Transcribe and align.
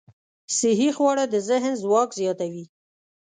صحي 0.57 0.89
خواړه 0.97 1.25
د 1.29 1.35
ذهن 1.49 1.73
ځواک 1.81 2.09
زیاتوي. 2.19 2.65